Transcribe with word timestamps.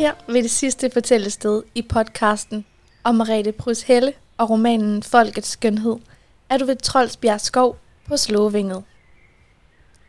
Her 0.00 0.14
ved 0.26 0.42
det 0.42 0.50
sidste 0.50 0.90
fortællested 0.90 1.62
i 1.74 1.82
podcasten 1.82 2.64
om 3.04 3.14
Marete 3.14 3.52
Prus 3.52 3.82
Helle 3.82 4.12
og 4.38 4.50
romanen 4.50 5.02
Folkets 5.02 5.48
Skønhed, 5.48 5.96
er 6.48 6.58
du 6.58 6.64
ved 6.64 6.76
Troldsbjerg 6.76 7.40
Skov 7.40 7.76
på 8.08 8.16
Slåvinget. 8.16 8.84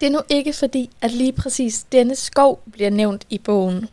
Det 0.00 0.06
er 0.06 0.10
nu 0.10 0.20
ikke 0.28 0.52
fordi, 0.52 0.90
at 1.00 1.10
lige 1.10 1.32
præcis 1.32 1.82
denne 1.92 2.16
skov 2.16 2.62
bliver 2.72 2.90
nævnt 2.90 3.26
i 3.30 3.38
bogen. 3.38 3.88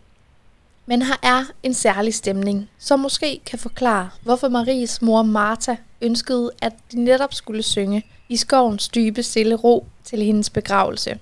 Men 0.86 1.02
her 1.02 1.16
er 1.24 1.43
en 1.64 1.74
særlig 1.74 2.14
stemning, 2.14 2.69
som 2.78 3.00
måske 3.00 3.41
kan 3.46 3.60
forklare, 3.60 4.10
hvorfor 4.21 4.50
Maries 4.50 5.02
mor 5.02 5.24
Martha 5.24 5.75
ønskede, 6.02 6.52
at 6.61 6.74
de 6.91 7.04
netop 7.04 7.33
skulle 7.33 7.64
synge 7.64 8.05
i 8.30 8.38
skovens 8.38 8.88
dybe 8.88 9.24
stille 9.24 9.55
ro 9.55 9.88
til 10.04 10.21
hendes 10.21 10.50
begravelse. 10.50 11.19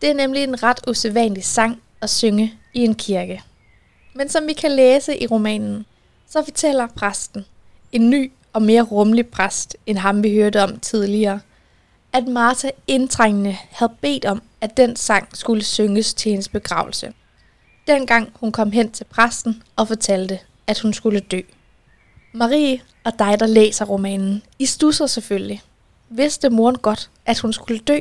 Det 0.00 0.10
er 0.10 0.14
nemlig 0.14 0.44
en 0.44 0.62
ret 0.62 0.80
usædvanlig 0.88 1.44
sang 1.44 1.82
at 2.00 2.10
synge 2.10 2.54
i 2.74 2.84
en 2.84 2.94
kirke. 2.94 3.42
Men 4.18 4.28
som 4.28 4.46
vi 4.46 4.52
kan 4.52 4.72
læse 4.72 5.22
i 5.22 5.26
romanen, 5.26 5.86
så 6.28 6.44
fortæller 6.44 6.86
præsten, 6.86 7.44
en 7.92 8.10
ny 8.10 8.32
og 8.52 8.62
mere 8.62 8.82
rummelig 8.82 9.26
præst 9.26 9.76
end 9.86 9.98
ham 9.98 10.22
vi 10.22 10.34
hørte 10.34 10.62
om 10.62 10.80
tidligere, 10.80 11.40
at 12.12 12.28
Martha 12.28 12.70
indtrængende 12.86 13.56
havde 13.70 13.92
bedt 14.00 14.24
om, 14.24 14.42
at 14.60 14.76
den 14.76 14.96
sang 14.96 15.36
skulle 15.36 15.64
synges 15.64 16.14
til 16.14 16.30
hendes 16.30 16.48
begravelse. 16.48 17.12
Dengang 17.86 18.32
hun 18.34 18.52
kom 18.52 18.72
hen 18.72 18.90
til 18.90 19.04
præsten 19.04 19.62
og 19.76 19.88
fortalte, 19.88 20.38
at 20.66 20.78
hun 20.78 20.92
skulle 20.92 21.20
dø. 21.20 21.40
Marie 22.32 22.80
og 23.04 23.12
dig, 23.18 23.40
der 23.40 23.46
læser 23.46 23.84
romanen, 23.84 24.42
I 24.58 24.66
stusser 24.66 25.06
selvfølgelig. 25.06 25.62
Vidste 26.08 26.50
moren 26.50 26.78
godt, 26.78 27.10
at 27.26 27.38
hun 27.38 27.52
skulle 27.52 27.78
dø? 27.78 27.98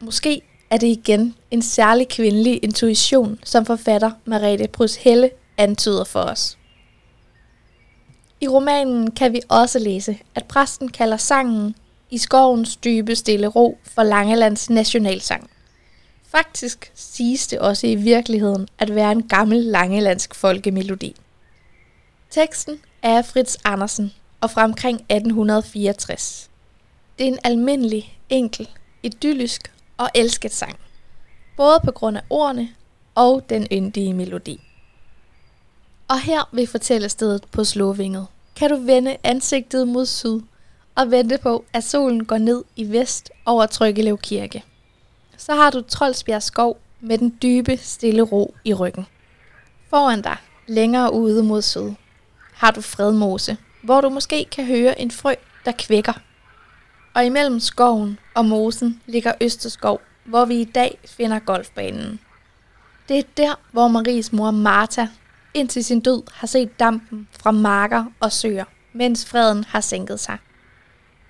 Måske 0.00 0.42
er 0.74 0.78
det 0.78 0.86
igen 0.86 1.34
en 1.50 1.62
særlig 1.62 2.08
kvindelig 2.08 2.64
intuition, 2.64 3.38
som 3.44 3.66
forfatter 3.66 4.10
Marete 4.24 4.68
Brys 4.68 4.96
Helle 4.96 5.30
antyder 5.56 6.04
for 6.04 6.20
os. 6.20 6.58
I 8.40 8.48
romanen 8.48 9.10
kan 9.10 9.32
vi 9.32 9.40
også 9.48 9.78
læse, 9.78 10.18
at 10.34 10.44
præsten 10.44 10.88
kalder 10.88 11.16
sangen 11.16 11.74
i 12.10 12.18
skovens 12.18 12.76
dybe 12.76 13.16
stille 13.16 13.46
ro 13.46 13.78
for 13.84 14.02
Langelands 14.02 14.70
nationalsang. 14.70 15.50
Faktisk 16.28 16.92
siges 16.94 17.46
det 17.46 17.58
også 17.58 17.86
i 17.86 17.94
virkeligheden 17.94 18.68
at 18.78 18.94
være 18.94 19.12
en 19.12 19.28
gammel 19.28 19.58
langelandsk 19.58 20.34
folkemelodi. 20.34 21.16
Teksten 22.30 22.78
er 23.02 23.18
af 23.18 23.24
Fritz 23.24 23.56
Andersen 23.64 24.12
og 24.40 24.50
fra 24.50 24.64
omkring 24.64 24.96
1864. 24.96 26.50
Det 27.18 27.24
er 27.24 27.28
en 27.28 27.38
almindelig, 27.44 28.18
enkel, 28.30 28.68
idyllisk 29.02 29.73
og 29.96 30.10
elsket 30.14 30.52
sang. 30.52 30.78
Både 31.56 31.80
på 31.84 31.90
grund 31.90 32.16
af 32.16 32.22
ordene 32.30 32.68
og 33.14 33.48
den 33.48 33.66
yndige 33.72 34.14
melodi. 34.14 34.60
Og 36.08 36.20
her 36.20 36.48
vil 36.52 36.66
fortælle 36.66 37.08
stedet 37.08 37.44
på 37.52 37.64
Slåvinget, 37.64 38.26
kan 38.56 38.70
du 38.70 38.76
vende 38.76 39.16
ansigtet 39.22 39.88
mod 39.88 40.06
syd 40.06 40.40
og 40.94 41.10
vente 41.10 41.38
på, 41.38 41.64
at 41.72 41.84
solen 41.84 42.24
går 42.24 42.38
ned 42.38 42.64
i 42.76 42.92
vest 42.92 43.30
over 43.46 43.66
Tryggelev 43.66 44.18
Kirke. 44.18 44.64
Så 45.36 45.54
har 45.54 45.70
du 45.70 45.80
Troldsbjerg 45.80 46.42
Skov 46.42 46.78
med 47.00 47.18
den 47.18 47.38
dybe, 47.42 47.76
stille 47.76 48.22
ro 48.22 48.54
i 48.64 48.74
ryggen. 48.74 49.06
Foran 49.90 50.22
dig, 50.22 50.36
længere 50.66 51.12
ude 51.12 51.42
mod 51.42 51.62
syd, 51.62 51.92
har 52.54 52.70
du 52.70 52.80
Fredmose, 52.80 53.56
hvor 53.82 54.00
du 54.00 54.08
måske 54.08 54.44
kan 54.44 54.66
høre 54.66 55.00
en 55.00 55.10
frø, 55.10 55.34
der 55.64 55.72
kvækker. 55.72 56.12
Og 57.14 57.26
imellem 57.26 57.60
skoven 57.60 58.18
og 58.34 58.44
mosen 58.44 59.00
ligger 59.06 59.32
Østerskov, 59.40 60.00
hvor 60.24 60.44
vi 60.44 60.60
i 60.60 60.64
dag 60.64 60.98
finder 61.06 61.38
golfbanen. 61.38 62.20
Det 63.08 63.18
er 63.18 63.22
der, 63.36 63.54
hvor 63.72 63.88
Maries 63.88 64.32
mor 64.32 64.50
Martha 64.50 65.06
indtil 65.54 65.84
sin 65.84 66.00
død 66.00 66.22
har 66.32 66.46
set 66.46 66.80
dampen 66.80 67.28
fra 67.32 67.50
marker 67.50 68.04
og 68.20 68.32
søer, 68.32 68.64
mens 68.92 69.26
freden 69.26 69.64
har 69.64 69.80
sænket 69.80 70.20
sig. 70.20 70.38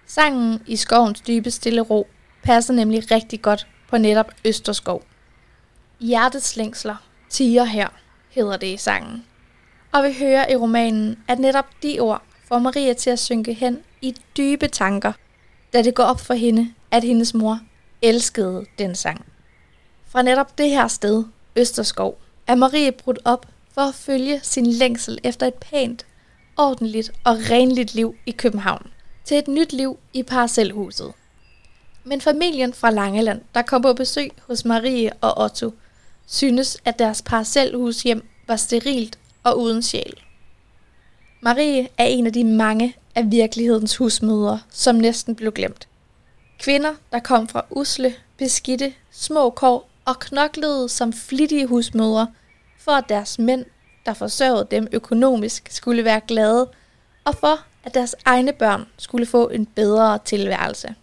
Sangen 0.06 0.62
i 0.66 0.76
skovens 0.76 1.20
dybe 1.20 1.50
stille 1.50 1.80
ro 1.80 2.06
passer 2.42 2.74
nemlig 2.74 3.10
rigtig 3.10 3.42
godt 3.42 3.66
på 3.88 3.98
netop 3.98 4.30
Østerskov. 4.44 5.02
Hjertets 6.00 6.56
længsler 6.56 6.96
tiger 7.28 7.64
her, 7.64 7.88
hedder 8.30 8.56
det 8.56 8.66
i 8.66 8.76
sangen. 8.76 9.24
Og 9.92 10.04
vi 10.04 10.16
hører 10.18 10.50
i 10.50 10.56
romanen, 10.56 11.18
at 11.28 11.38
netop 11.38 11.66
de 11.82 12.00
ord 12.00 12.22
får 12.48 12.58
Maria 12.58 12.92
til 12.92 13.10
at 13.10 13.18
synke 13.18 13.54
hen 13.54 13.78
i 14.02 14.14
dybe 14.36 14.68
tanker, 14.68 15.12
da 15.74 15.82
det 15.82 15.94
går 15.94 16.04
op 16.04 16.20
for 16.20 16.34
hende, 16.34 16.72
at 16.90 17.04
hendes 17.04 17.34
mor 17.34 17.60
elskede 18.02 18.66
den 18.78 18.94
sang. 18.94 19.24
Fra 20.06 20.22
netop 20.22 20.58
det 20.58 20.70
her 20.70 20.88
sted, 20.88 21.24
Østerskov, 21.56 22.18
er 22.46 22.54
Marie 22.54 22.92
brudt 22.92 23.18
op 23.24 23.46
for 23.72 23.80
at 23.80 23.94
følge 23.94 24.40
sin 24.42 24.66
længsel 24.66 25.18
efter 25.24 25.46
et 25.46 25.54
pænt, 25.54 26.06
ordentligt 26.56 27.12
og 27.24 27.36
renligt 27.50 27.94
liv 27.94 28.14
i 28.26 28.30
København 28.30 28.86
til 29.24 29.38
et 29.38 29.48
nyt 29.48 29.72
liv 29.72 29.98
i 30.12 30.22
parcelhuset. 30.22 31.12
Men 32.04 32.20
familien 32.20 32.72
fra 32.72 32.90
Langeland, 32.90 33.40
der 33.54 33.62
kom 33.62 33.82
på 33.82 33.92
besøg 33.92 34.30
hos 34.46 34.64
Marie 34.64 35.12
og 35.20 35.44
Otto, 35.44 35.72
synes, 36.26 36.78
at 36.84 36.98
deres 36.98 37.22
parcelhus 37.22 38.02
hjem 38.02 38.28
var 38.46 38.56
sterilt 38.56 39.18
og 39.42 39.60
uden 39.60 39.82
sjæl. 39.82 40.14
Marie 41.40 41.88
er 41.98 42.04
en 42.04 42.26
af 42.26 42.32
de 42.32 42.44
mange 42.44 42.96
af 43.14 43.30
virkelighedens 43.30 43.96
husmødre, 43.96 44.60
som 44.70 44.94
næsten 44.94 45.36
blev 45.36 45.52
glemt. 45.52 45.88
Kvinder, 46.58 46.94
der 47.12 47.18
kom 47.18 47.48
fra 47.48 47.64
usle, 47.70 48.14
beskidte, 48.38 48.94
små 49.10 49.50
kår 49.50 49.88
og 50.04 50.18
knoklede 50.18 50.88
som 50.88 51.12
flittige 51.12 51.66
husmødre, 51.66 52.28
for 52.78 52.92
at 52.92 53.08
deres 53.08 53.38
mænd, 53.38 53.64
der 54.06 54.14
forsørgede 54.14 54.66
dem 54.70 54.88
økonomisk, 54.92 55.68
skulle 55.70 56.04
være 56.04 56.20
glade, 56.20 56.70
og 57.24 57.34
for 57.34 57.58
at 57.84 57.94
deres 57.94 58.14
egne 58.24 58.52
børn 58.52 58.86
skulle 58.98 59.26
få 59.26 59.48
en 59.48 59.66
bedre 59.66 60.18
tilværelse. 60.24 60.94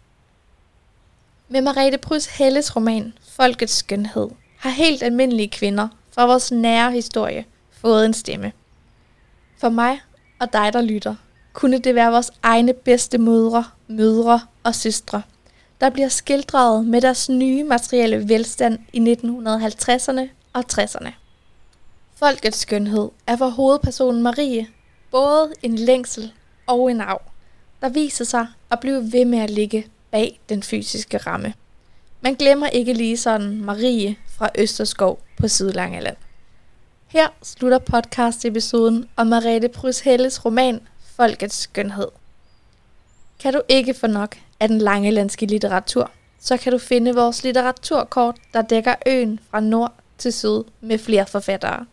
Med 1.49 1.61
Marete 1.61 1.97
Prys 1.97 2.25
Helles 2.25 2.75
roman 2.75 3.13
Folkets 3.29 3.73
Skønhed 3.73 4.29
har 4.57 4.69
helt 4.69 5.03
almindelige 5.03 5.49
kvinder 5.49 5.87
fra 6.11 6.25
vores 6.25 6.51
nære 6.51 6.91
historie 6.91 7.45
fået 7.71 8.05
en 8.05 8.13
stemme. 8.13 8.51
For 9.57 9.69
mig 9.69 10.01
og 10.39 10.53
dig, 10.53 10.73
der 10.73 10.81
lytter, 10.81 11.15
kunne 11.53 11.77
det 11.77 11.95
være 11.95 12.11
vores 12.11 12.31
egne 12.43 12.73
bedste 12.73 13.17
mødre, 13.17 13.65
mødre 13.87 14.41
og 14.63 14.75
søstre, 14.75 15.21
der 15.81 15.89
bliver 15.89 16.07
skildret 16.07 16.85
med 16.85 17.01
deres 17.01 17.29
nye 17.29 17.63
materielle 17.63 18.29
velstand 18.29 18.79
i 18.93 18.99
1950'erne 18.99 20.27
og 20.53 20.63
60'erne. 20.73 21.11
Folkets 22.15 22.57
skønhed 22.57 23.09
er 23.27 23.35
for 23.35 23.49
hovedpersonen 23.49 24.23
Marie 24.23 24.67
både 25.11 25.53
en 25.61 25.75
længsel 25.75 26.33
og 26.67 26.91
en 26.91 27.01
arv, 27.01 27.21
der 27.81 27.89
viser 27.89 28.25
sig 28.25 28.47
at 28.71 28.79
blive 28.79 29.11
ved 29.11 29.25
med 29.25 29.39
at 29.39 29.49
ligge 29.49 29.87
bag 30.11 30.39
den 30.49 30.63
fysiske 30.63 31.17
ramme. 31.17 31.53
Man 32.21 32.33
glemmer 32.35 32.67
ikke 32.67 32.93
lige 32.93 33.17
sådan 33.17 33.61
Marie 33.61 34.15
fra 34.27 34.49
Østerskov 34.57 35.19
på 35.37 35.47
Sydlangeland. 35.47 36.17
Her 37.07 37.27
slutter 37.43 37.79
podcast-episoden 37.79 39.09
om 39.15 39.27
Mariette 39.27 39.69
Prus 39.69 39.99
Helles 39.99 40.45
roman 40.45 40.79
Folkets 41.21 41.55
Skønhed. 41.55 42.07
Kan 43.39 43.53
du 43.53 43.61
ikke 43.67 43.93
få 43.93 44.07
nok 44.07 44.35
af 44.59 44.67
den 44.67 44.77
langelandske 44.77 45.45
litteratur, 45.45 46.11
så 46.39 46.57
kan 46.57 46.71
du 46.71 46.77
finde 46.77 47.15
vores 47.15 47.43
litteraturkort, 47.43 48.35
der 48.53 48.61
dækker 48.61 48.95
øen 49.07 49.39
fra 49.51 49.59
nord 49.59 49.93
til 50.17 50.33
syd 50.33 50.63
med 50.81 50.97
flere 50.97 51.25
forfattere. 51.25 51.85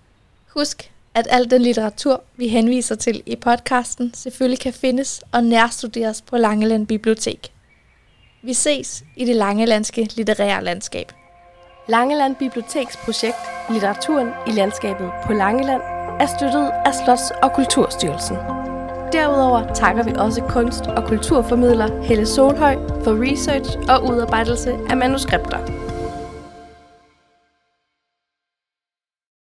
Husk, 0.49 0.91
at 1.15 1.27
al 1.31 1.51
den 1.51 1.63
litteratur, 1.63 2.23
vi 2.37 2.49
henviser 2.49 2.95
til 2.95 3.23
i 3.27 3.37
podcasten, 3.37 4.15
selvfølgelig 4.15 4.61
kan 4.61 4.73
findes 4.73 5.21
og 5.33 5.45
nærstuderes 5.45 6.23
på 6.23 6.37
Langeland 6.37 6.87
Bibliotek. 6.87 7.53
Vi 8.43 8.55
ses 8.55 9.05
i 9.17 9.25
det 9.25 9.37
langelandske 9.37 10.11
litterære 10.17 10.65
landskab. 10.65 11.13
Langeland 11.89 12.37
Biblioteks 12.37 12.97
projekt 12.97 13.39
Litteraturen 13.71 14.29
i 14.47 14.51
landskabet 14.51 15.11
på 15.27 15.33
Langeland 15.33 15.83
er 16.21 16.27
støttet 16.39 16.71
af 16.85 16.93
Slots- 16.93 17.39
og 17.43 17.53
Kulturstyrelsen. 17.53 18.58
Derudover 19.13 19.75
takker 19.75 20.03
vi 20.03 20.13
også 20.19 20.43
kunst- 20.43 20.87
og 20.87 21.05
kulturformidler 21.05 22.03
Helle 22.03 22.27
Solhøj 22.27 22.77
for 23.05 23.31
research 23.31 23.79
og 23.89 24.05
udarbejdelse 24.05 24.79
af 24.91 24.97
manuskripter. 24.97 25.59